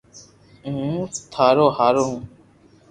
[0.71, 0.95] ھون
[1.33, 2.07] ٿارو ھارو